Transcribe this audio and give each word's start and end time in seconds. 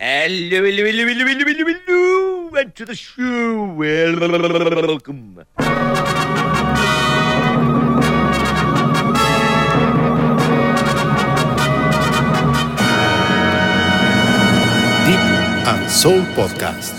Hello, 0.00 0.62
hello, 0.62 0.84
hello, 0.86 1.06
hello, 1.08 1.26
hello, 1.26 1.44
hello, 1.44 1.74
hello, 1.74 2.50
and 2.56 2.72
to 2.76 2.84
the 2.84 2.94
show. 2.94 3.64
Welcome. 3.74 5.44
Deep 15.04 15.24
and 15.66 15.90
Soul 15.90 16.22
Podcast. 16.38 16.97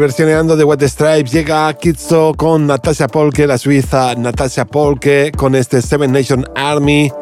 Reversioneando 0.00 0.56
de 0.56 0.64
White 0.64 0.88
Stripes 0.88 1.30
llega 1.30 1.70
Kitso 1.74 2.32
con 2.34 2.66
Natasha 2.66 3.06
Polke, 3.06 3.46
la 3.46 3.58
suiza 3.58 4.14
Natasha 4.14 4.64
Polke, 4.64 5.30
con 5.36 5.54
este 5.54 5.82
Seven 5.82 6.10
Nation 6.10 6.42
Army. 6.56 7.12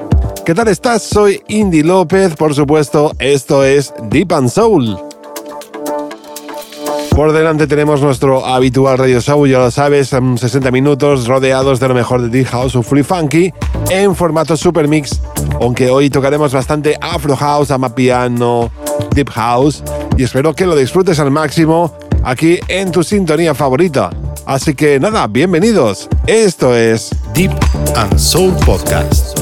¿Qué 0.46 0.54
tal 0.54 0.68
estás? 0.68 1.02
Soy 1.02 1.42
Indy 1.48 1.82
López, 1.82 2.36
por 2.36 2.54
supuesto, 2.54 3.10
esto 3.18 3.64
es 3.64 3.92
Deep 4.04 4.32
and 4.32 4.48
Soul. 4.48 4.96
Por 7.10 7.32
delante 7.32 7.66
tenemos 7.66 8.00
nuestro 8.00 8.46
habitual 8.46 8.96
radio 8.96 9.20
show, 9.20 9.44
ya 9.44 9.58
lo 9.58 9.72
sabes, 9.72 10.12
en 10.12 10.38
60 10.38 10.70
minutos 10.70 11.26
rodeados 11.26 11.80
de 11.80 11.88
lo 11.88 11.94
mejor 11.94 12.22
de 12.22 12.28
Deep 12.28 12.46
House 12.46 12.76
o 12.76 12.84
Free 12.84 13.02
Funky 13.02 13.52
en 13.90 14.14
formato 14.14 14.56
Super 14.56 14.86
Mix, 14.86 15.20
aunque 15.60 15.90
hoy 15.90 16.10
tocaremos 16.10 16.52
bastante 16.52 16.96
Afro 17.00 17.34
House, 17.34 17.72
Amapiano, 17.72 18.70
Deep 19.16 19.30
House 19.30 19.82
y 20.16 20.22
espero 20.22 20.54
que 20.54 20.64
lo 20.64 20.76
disfrutes 20.76 21.18
al 21.18 21.32
máximo 21.32 21.92
aquí 22.24 22.58
en 22.68 22.90
tu 22.90 23.02
sintonía 23.02 23.54
favorita. 23.54 24.10
Así 24.46 24.74
que 24.74 24.98
nada, 24.98 25.26
bienvenidos. 25.26 26.08
Esto 26.26 26.74
es 26.74 27.10
Deep 27.34 27.52
and 27.96 28.18
Soul 28.18 28.54
Podcast. 28.64 29.37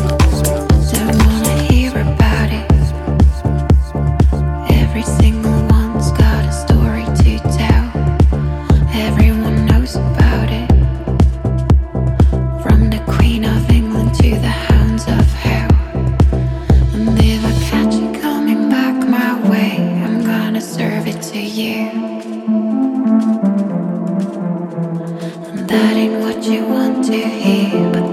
Ain't 25.77 26.21
what 26.23 26.43
you 26.45 26.65
want 26.65 27.05
to 27.05 27.13
hear, 27.13 28.06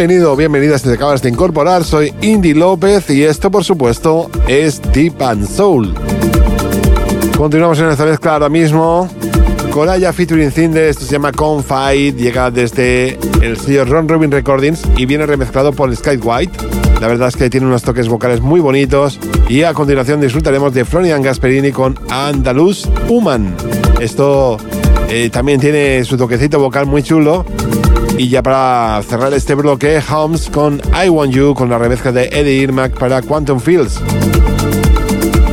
bienvenido, 0.00 0.34
bienvenida 0.34 0.78
si 0.78 0.88
te 0.88 0.94
acabas 0.94 1.20
de 1.20 1.28
incorporar. 1.28 1.84
Soy 1.84 2.14
Indy 2.22 2.54
López 2.54 3.10
y 3.10 3.22
esto, 3.22 3.50
por 3.50 3.64
supuesto, 3.64 4.30
es 4.48 4.80
Deep 4.94 5.20
and 5.20 5.46
Soul. 5.46 5.94
Continuamos 7.36 7.78
en 7.80 7.90
esta 7.90 8.06
mezcla 8.06 8.32
ahora 8.32 8.48
mismo. 8.48 9.10
Coraya 9.70 10.10
featuring 10.14 10.50
Cinder, 10.50 10.84
esto 10.84 11.04
se 11.04 11.12
llama 11.12 11.32
Confide, 11.32 12.12
llega 12.12 12.50
desde 12.50 13.18
el 13.42 13.58
sello 13.58 13.84
Ron 13.84 14.08
Rubin 14.08 14.30
Recordings 14.30 14.84
y 14.96 15.04
viene 15.04 15.26
remezclado 15.26 15.74
por 15.74 15.94
Sky 15.94 16.16
White. 16.16 16.58
La 16.98 17.06
verdad 17.06 17.28
es 17.28 17.36
que 17.36 17.50
tiene 17.50 17.66
unos 17.66 17.82
toques 17.82 18.08
vocales 18.08 18.40
muy 18.40 18.60
bonitos 18.60 19.20
y 19.50 19.64
a 19.64 19.74
continuación 19.74 20.22
disfrutaremos 20.22 20.72
de 20.72 20.86
Florian 20.86 21.20
Gasperini 21.20 21.72
con 21.72 21.98
Andaluz 22.08 22.88
Human. 23.06 23.54
Esto 24.00 24.56
eh, 25.10 25.28
también 25.28 25.60
tiene 25.60 26.02
su 26.04 26.16
toquecito 26.16 26.58
vocal 26.58 26.86
muy 26.86 27.02
chulo. 27.02 27.44
Y 28.20 28.28
ya 28.28 28.42
para 28.42 29.02
cerrar 29.02 29.32
este 29.32 29.54
bloque, 29.54 29.98
Holmes 30.06 30.50
con 30.50 30.82
I 30.92 31.08
Want 31.08 31.32
You 31.32 31.54
con 31.54 31.70
la 31.70 31.78
remezcla 31.78 32.12
de 32.12 32.24
Eddie 32.26 32.60
Irmac 32.60 32.92
para 32.98 33.22
Quantum 33.22 33.60
Fields. 33.60 33.98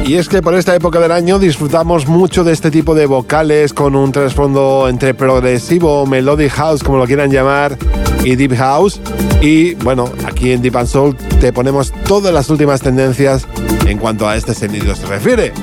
Y 0.06 0.16
es 0.16 0.28
que 0.28 0.42
por 0.42 0.54
esta 0.54 0.76
época 0.76 1.00
del 1.00 1.14
año 1.14 1.40
disfrutamos 1.40 2.08
mucho 2.08 2.44
de 2.44 2.52
este 2.52 2.70
tipo 2.70 2.94
de 2.94 3.06
vocales 3.06 3.72
con 3.72 3.96
un 3.96 4.12
trasfondo 4.12 4.90
entre 4.90 5.14
progresivo, 5.14 6.06
melodic 6.06 6.52
house, 6.52 6.84
como 6.84 6.98
lo 6.98 7.06
quieran 7.06 7.32
llamar, 7.32 7.78
y 8.26 8.36
deep 8.36 8.58
house. 8.58 9.00
Y 9.42 9.76
bueno, 9.76 10.12
aquí 10.26 10.52
en 10.52 10.62
Deep 10.62 10.76
and 10.76 10.90
Soul 10.90 11.16
te 11.40 11.54
ponemos 11.54 11.94
todas 12.06 12.34
las 12.34 12.50
últimas 12.50 12.82
tendencias 12.82 13.48
en 13.86 13.98
cuanto 13.98 14.28
a 14.28 14.36
este 14.36 14.54
sonido 14.54 14.94
se 14.94 15.06
refiere. 15.06 15.54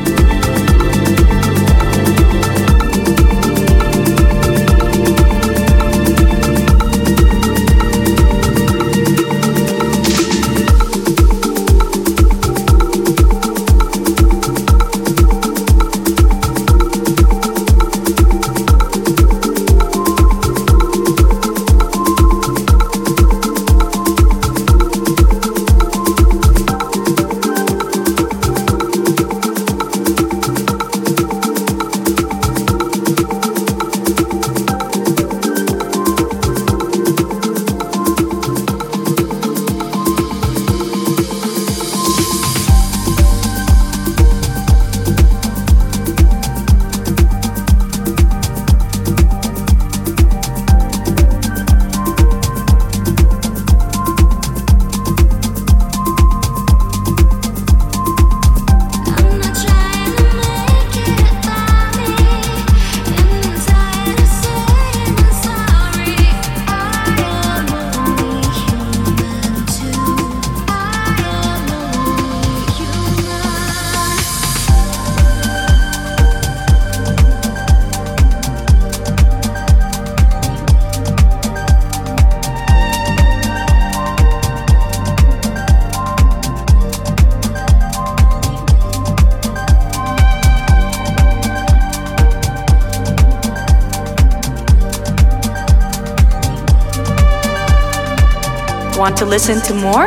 Listen 99.34 99.60
to 99.60 99.74
more? 99.74 100.06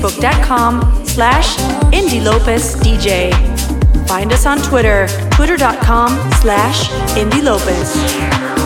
facebook.com 0.00 1.04
slash 1.04 1.56
Indie 1.92 2.22
Lopez 2.22 2.76
DJ. 2.76 3.32
Find 4.06 4.32
us 4.32 4.46
on 4.46 4.58
Twitter, 4.58 5.06
twitter.com 5.30 6.10
slash 6.40 6.88
Indie 7.16 7.42
Lopez. 7.42 8.57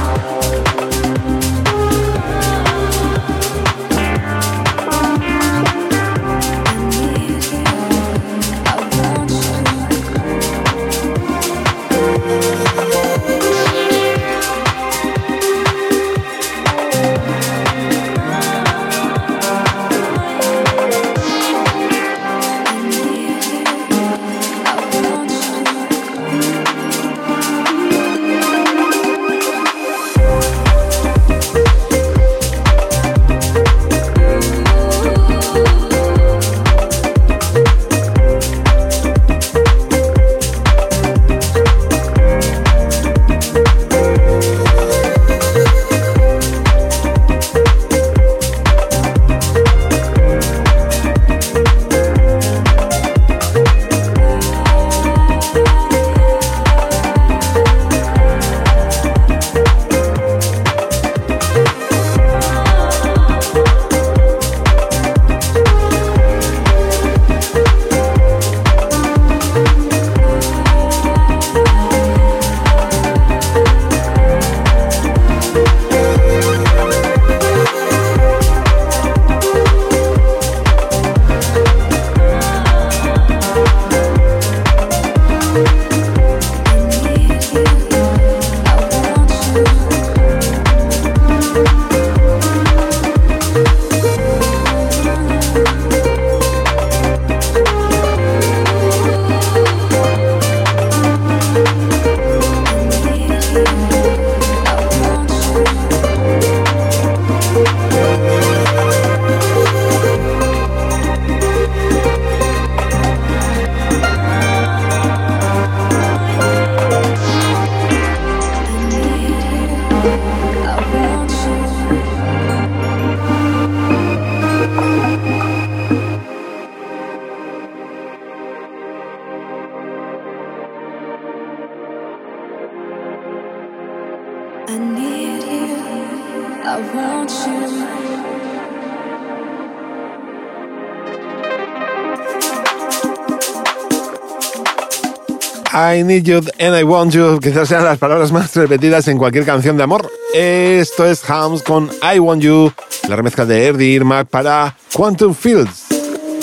I 145.92 146.02
need 146.02 146.24
you 146.24 146.40
and 146.58 146.74
I 146.74 146.84
want 146.84 147.12
you. 147.12 147.38
Quizás 147.38 147.68
sean 147.68 147.84
las 147.84 147.98
palabras 147.98 148.32
más 148.32 148.54
repetidas 148.56 149.08
en 149.08 149.18
cualquier 149.18 149.44
canción 149.44 149.76
de 149.76 149.82
amor. 149.82 150.10
Esto 150.32 151.04
es 151.06 151.28
Hams 151.28 151.62
con 151.62 151.90
I 152.02 152.18
want 152.18 152.42
you, 152.42 152.72
la 153.08 153.16
remezcla 153.16 153.44
de 153.44 153.66
Erdi 153.66 153.94
Irmak 153.94 154.28
para 154.28 154.74
Quantum 154.94 155.34
Fields. 155.34 155.88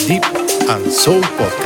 Deep 0.07 0.23
and 0.69 0.91
Soul 0.91 1.21
Podcast. 1.37 1.58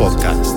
Podcast. 0.00 0.49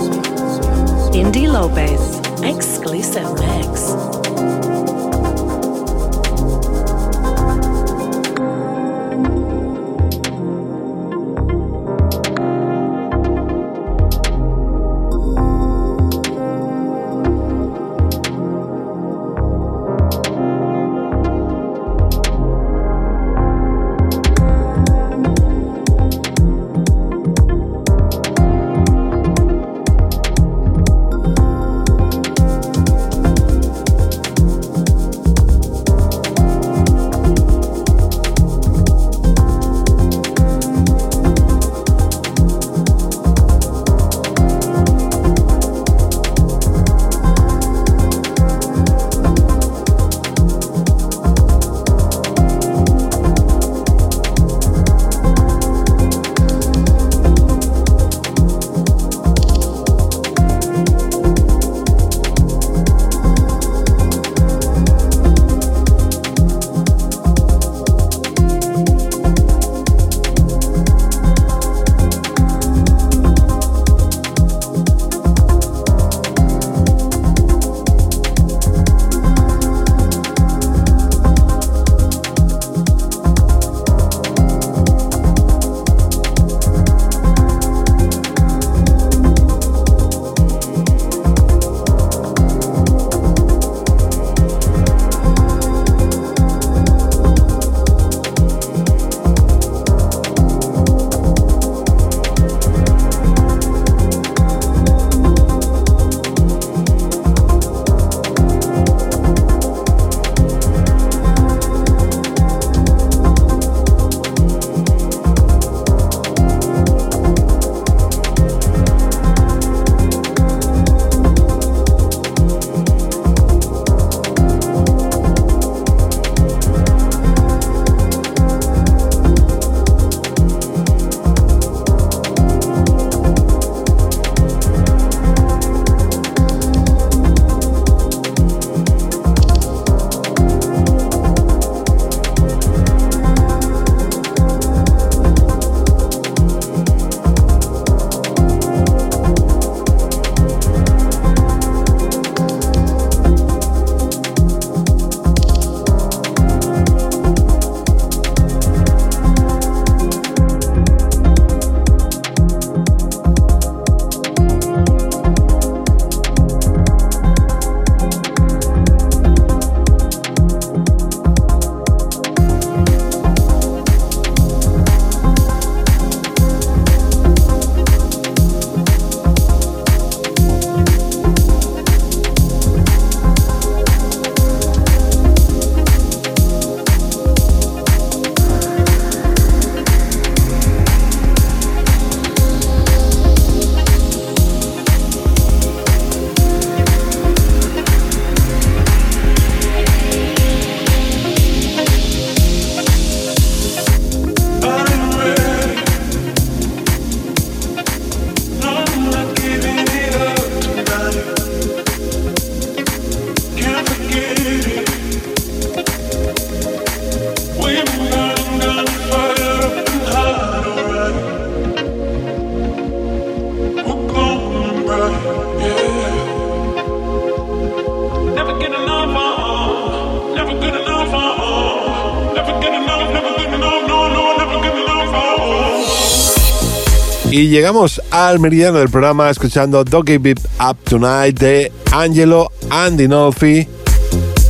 Y 237.43 237.49
llegamos 237.49 238.01
al 238.09 238.39
meridiano 238.39 238.79
del 238.79 238.87
programa 238.87 239.29
escuchando 239.29 239.83
Doggy 239.83 240.17
Beep 240.17 240.39
Up 240.61 240.77
Tonight 240.85 241.37
de 241.37 241.73
Angelo 241.91 242.49
Andinolfi. 242.69 243.67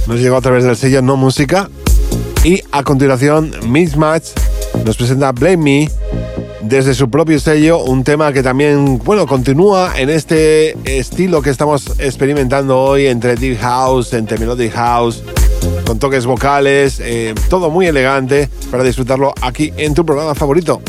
Nos 0.06 0.20
llegó 0.20 0.38
a 0.38 0.42
través 0.42 0.64
del 0.64 0.76
sello 0.76 1.02
No 1.02 1.18
Música. 1.18 1.72
Y 2.44 2.62
a 2.72 2.84
continuación, 2.84 3.52
Mismatch 3.66 4.26
nos 4.86 4.96
presenta 4.96 5.32
Blame 5.32 5.58
Me 5.58 5.92
desde 6.62 6.94
su 6.94 7.10
propio 7.10 7.40
sello, 7.40 7.80
un 7.80 8.04
tema 8.04 8.32
que 8.32 8.44
también, 8.44 9.00
bueno, 9.00 9.26
continúa 9.26 9.94
en 9.98 10.12
este 10.12 10.78
estilo 10.86 11.42
que 11.42 11.50
estamos 11.50 11.96
experimentando 11.98 12.80
hoy 12.80 13.08
entre 13.08 13.36
Deep 13.36 13.60
House, 13.60 14.14
entre 14.14 14.38
Melodic 14.38 14.72
House, 14.74 15.24
con 15.88 15.98
toques 15.98 16.28
vocales, 16.28 17.00
eh, 17.00 17.34
todo 17.50 17.72
muy 17.72 17.88
elegante 17.88 18.50
para 18.70 18.84
disfrutarlo 18.84 19.34
aquí 19.42 19.74
en 19.78 19.96
tu 19.96 20.06
programa 20.06 20.36
favorito. 20.36 20.80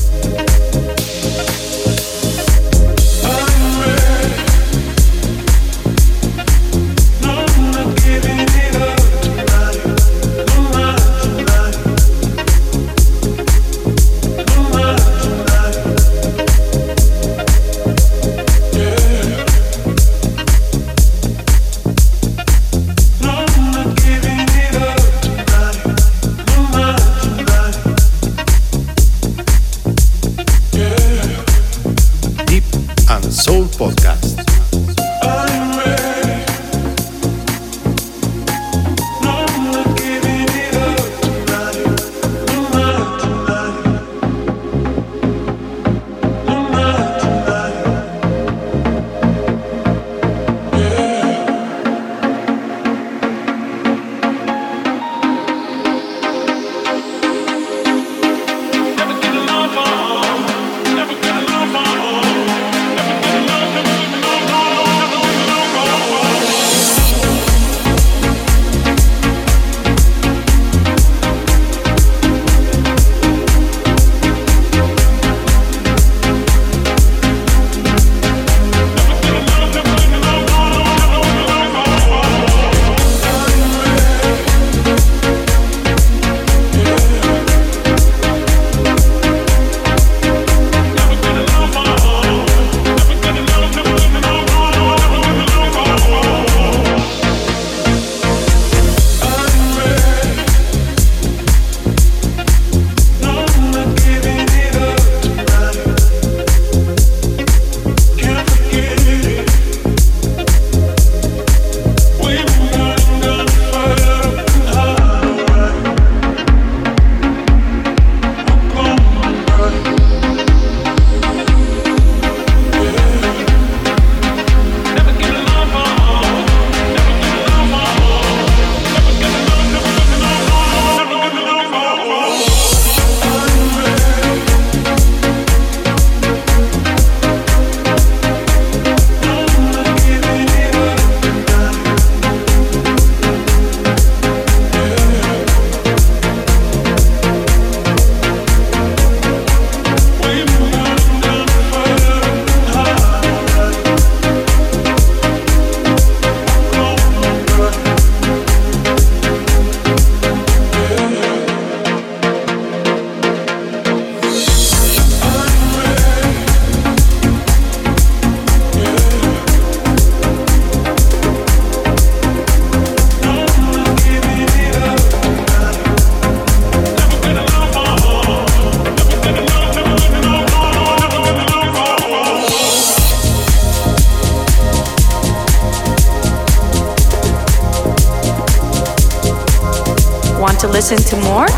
Listen 190.90 191.18
to 191.18 191.24
more? 191.24 191.48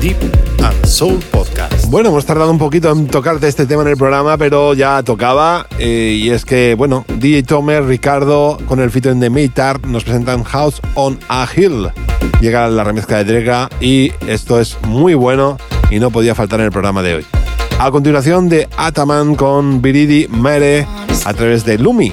Deep 0.00 0.16
and 0.64 0.84
Soul 0.84 1.20
Podcast. 1.30 1.86
Bueno, 1.86 2.08
hemos 2.08 2.26
tardado 2.26 2.50
un 2.50 2.58
poquito 2.58 2.90
en 2.90 3.06
tocarte 3.06 3.46
este 3.46 3.66
tema 3.66 3.82
en 3.82 3.88
el 3.88 3.96
programa, 3.96 4.36
pero 4.36 4.74
ya 4.74 5.00
tocaba. 5.04 5.64
eh, 5.78 6.18
y 6.20 6.30
es 6.30 6.44
que, 6.44 6.74
bueno, 6.74 7.04
DJ 7.18 7.44
Tomer, 7.44 7.84
Ricardo, 7.84 8.58
con 8.66 8.80
el 8.80 8.90
featuring 8.90 9.20
de 9.20 9.30
Meitar, 9.30 9.86
nos 9.86 10.02
presentan 10.02 10.42
House 10.42 10.80
on 10.96 11.20
a 11.28 11.46
Hill. 11.54 11.90
Llega 12.40 12.66
la 12.68 12.82
remezcla 12.82 13.18
de 13.18 13.24
Drega 13.32 13.70
y 13.80 14.12
esto 14.26 14.58
es 14.58 14.76
muy 14.88 15.14
bueno 15.14 15.56
y 15.88 16.00
no 16.00 16.10
podía 16.10 16.34
faltar 16.34 16.58
en 16.58 16.66
el 16.66 16.72
programa 16.72 17.00
de 17.02 17.14
hoy. 17.14 17.26
A 17.78 17.92
continuación 17.92 18.48
de 18.48 18.68
Ataman 18.76 19.36
con 19.36 19.80
Biridi 19.80 20.26
Mere 20.28 20.84
a 21.24 21.32
través 21.32 21.64
de 21.64 21.78
Lumi. 21.78 22.12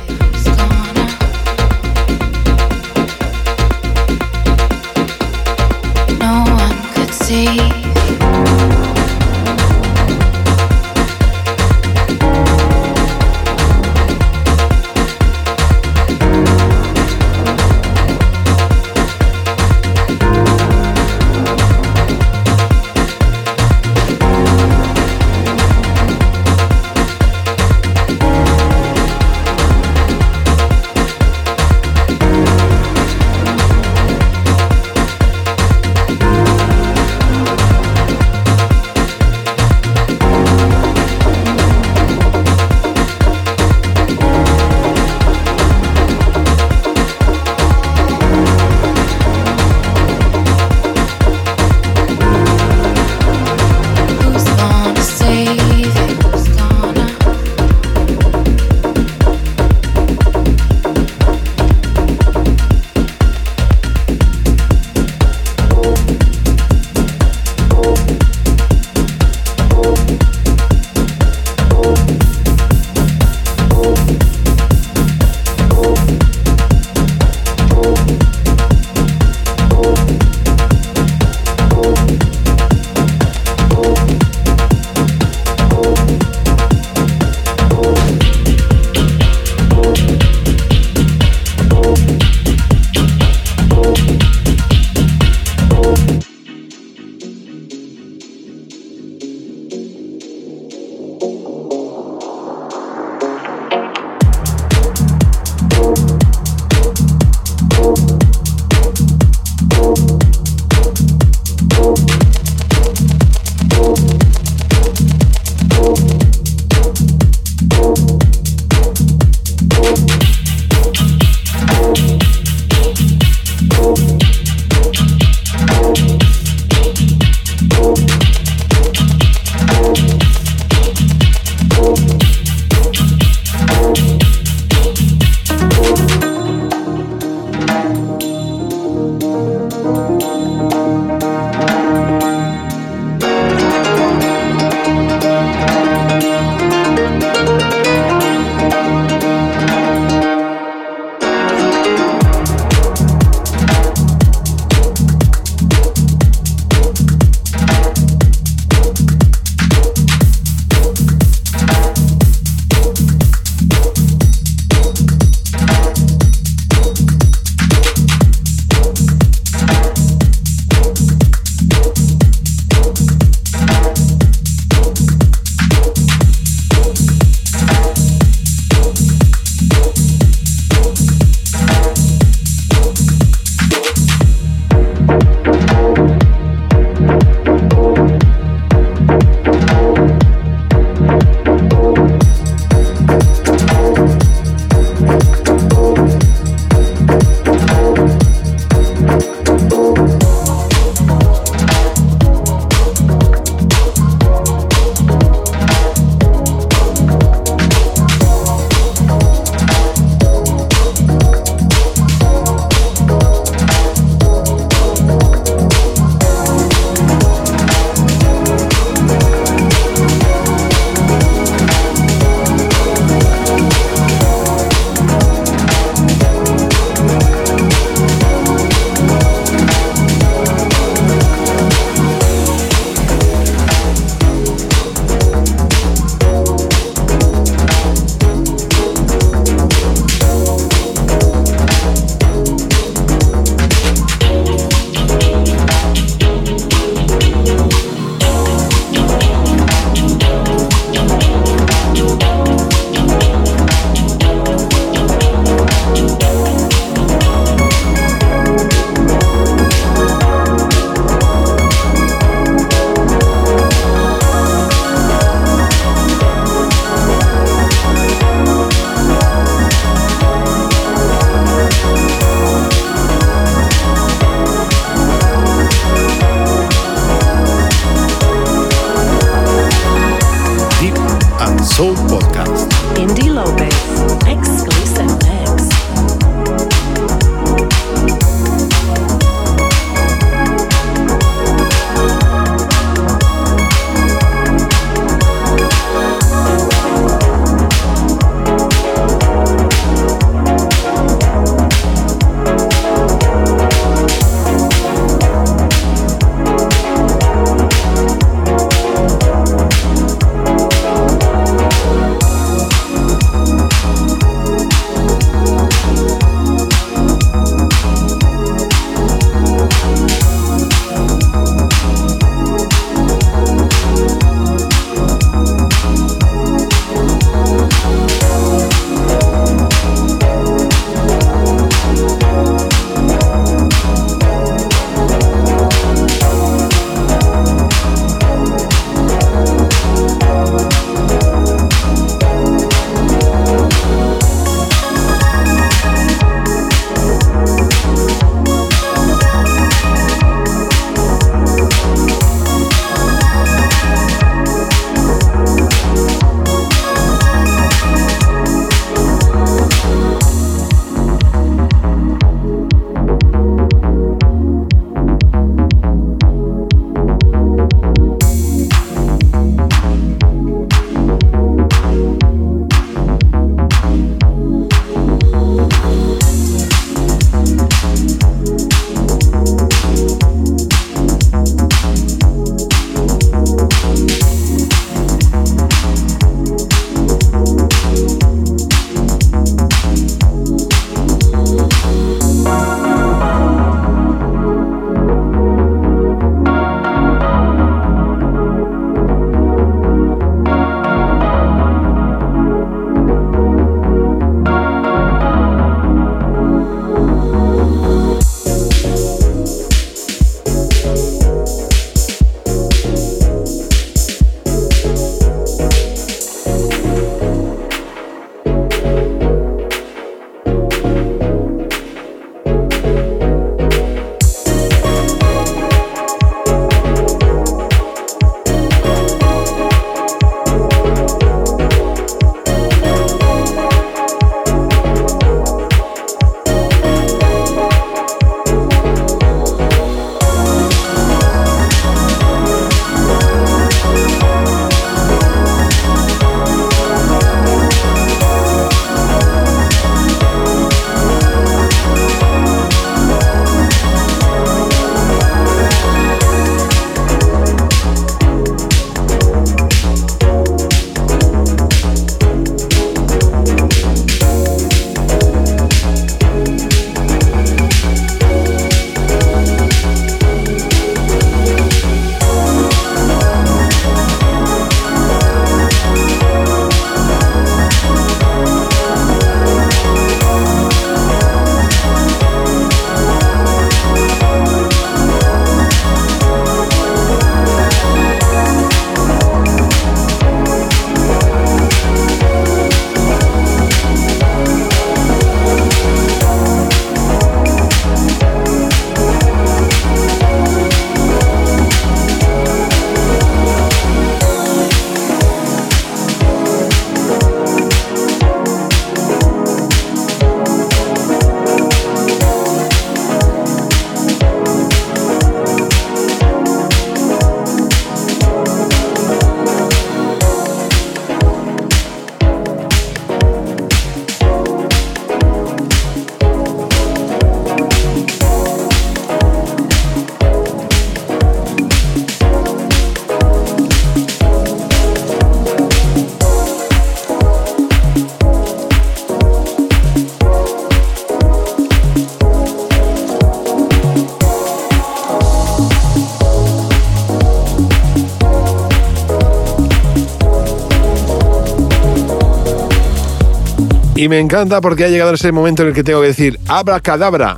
Y 553.98 554.10
me 554.10 554.20
encanta 554.20 554.62
porque 554.62 554.86
ha 554.86 554.90
llegado 554.90 555.12
ese 555.12 555.32
momento 555.32 555.64
en 555.64 555.70
el 555.70 555.74
que 555.74 555.84
tengo 555.84 556.02
que 556.02 556.08
decir 556.08 556.40
abracadabra. 556.48 557.36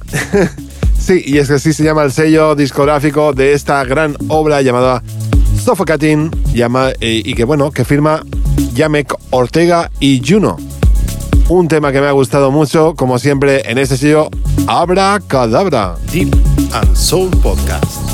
sí, 0.99 1.23
y 1.25 1.37
es 1.37 1.47
que 1.47 1.53
así 1.53 1.71
se 1.71 1.85
llama 1.85 2.03
el 2.03 2.11
sello 2.11 2.53
discográfico 2.53 3.31
de 3.31 3.53
esta 3.53 3.81
gran 3.85 4.17
obra 4.27 4.61
llamada 4.61 5.01
Suffocating 5.63 6.29
llama, 6.53 6.89
eh, 6.99 7.21
y 7.23 7.33
que 7.33 7.45
bueno, 7.45 7.71
que 7.71 7.85
firma 7.85 8.25
Yamek 8.73 9.13
Ortega 9.29 9.89
y 10.01 10.21
Juno. 10.21 10.57
Un 11.47 11.69
tema 11.69 11.93
que 11.93 12.01
me 12.01 12.07
ha 12.07 12.11
gustado 12.11 12.51
mucho, 12.51 12.93
como 12.93 13.19
siempre, 13.19 13.61
en 13.71 13.77
este 13.77 13.95
sello 13.95 14.29
Abracadabra. 14.67 15.95
Deep 16.11 16.35
and 16.73 16.93
Soul 16.93 17.29
Podcast. 17.41 18.08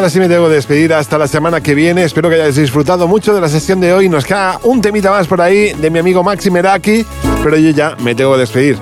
Ahora 0.00 0.08
sí 0.08 0.18
me 0.18 0.30
tengo 0.30 0.48
que 0.48 0.54
despedir 0.54 0.94
hasta 0.94 1.18
la 1.18 1.28
semana 1.28 1.60
que 1.60 1.74
viene. 1.74 2.04
Espero 2.04 2.30
que 2.30 2.36
hayáis 2.36 2.56
disfrutado 2.56 3.06
mucho 3.06 3.34
de 3.34 3.40
la 3.42 3.50
sesión 3.50 3.82
de 3.82 3.92
hoy. 3.92 4.08
Nos 4.08 4.24
queda 4.24 4.58
un 4.62 4.80
temita 4.80 5.10
más 5.10 5.26
por 5.26 5.42
ahí 5.42 5.74
de 5.74 5.90
mi 5.90 5.98
amigo 5.98 6.22
Maxi 6.22 6.50
Meraki, 6.50 7.04
pero 7.44 7.58
yo 7.58 7.68
ya 7.68 7.96
me 7.96 8.14
tengo 8.14 8.32
que 8.32 8.38
despedir. 8.38 8.78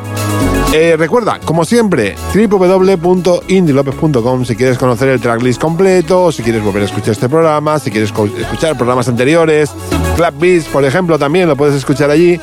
Eh, 0.72 0.94
recuerda, 0.96 1.40
como 1.44 1.64
siempre, 1.64 2.14
www.indilopez.com 2.32 4.44
si 4.44 4.54
quieres 4.54 4.78
conocer 4.78 5.08
el 5.08 5.20
tracklist 5.20 5.60
completo, 5.60 6.30
si 6.30 6.44
quieres 6.44 6.62
volver 6.62 6.82
a 6.82 6.86
escuchar 6.86 7.10
este 7.10 7.28
programa, 7.28 7.80
si 7.80 7.90
quieres 7.90 8.12
escuchar 8.38 8.76
programas 8.76 9.08
anteriores, 9.08 9.72
Club 10.14 10.34
Beats, 10.38 10.66
por 10.66 10.84
ejemplo, 10.84 11.18
también 11.18 11.48
lo 11.48 11.56
puedes 11.56 11.74
escuchar 11.74 12.12
allí. 12.12 12.38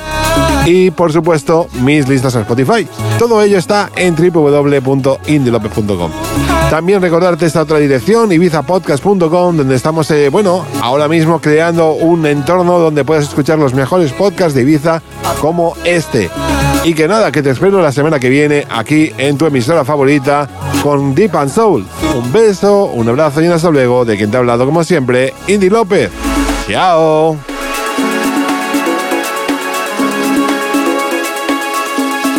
Y 0.66 0.90
por 0.92 1.14
supuesto, 1.14 1.68
mis 1.82 2.08
listas 2.08 2.36
a 2.36 2.42
Spotify. 2.42 2.88
Todo 3.20 3.42
ello 3.42 3.58
está 3.58 3.90
en 3.96 4.16
www.indilopez.com. 4.16 6.12
También 6.70 7.02
recordarte 7.02 7.46
esta 7.46 7.62
otra 7.62 7.78
dirección, 7.78 8.32
ibizapodcast.com, 8.32 9.58
donde 9.58 9.76
estamos, 9.76 10.10
eh, 10.10 10.30
bueno, 10.30 10.66
ahora 10.82 11.08
mismo 11.08 11.40
creando 11.40 11.94
un 11.94 12.26
entorno 12.26 12.80
donde 12.80 13.06
puedes 13.06 13.26
escuchar 13.26 13.60
los 13.60 13.76
mejores 13.76 14.12
podcasts 14.12 14.56
de 14.56 14.64
Ibiza 14.64 15.04
como 15.40 15.76
este. 15.84 16.32
Y 16.84 16.94
que 16.96 17.08
nada, 17.08 17.32
que 17.32 17.44
te 17.44 17.52
espero 17.52 17.82
la 17.82 17.92
semana 17.92 18.20
que 18.20 18.30
viene 18.30 18.66
aquí 18.70 19.12
en 19.18 19.38
tu 19.38 19.46
emisora 19.46 19.86
favorita 19.86 20.50
con 20.82 21.14
Deep 21.14 21.36
and 21.36 21.52
Soul. 21.52 21.86
Un 22.16 22.32
beso, 22.34 22.86
un 22.86 23.08
abrazo 23.10 23.42
y 23.42 23.48
hasta 23.48 23.70
luego 23.70 24.06
de 24.06 24.18
quien 24.18 24.32
te 24.32 24.38
ha 24.38 24.40
hablado 24.40 24.66
como 24.66 24.84
siempre, 24.84 25.34
Indy 25.48 25.70
López. 25.70 26.12
Chao. 26.68 27.55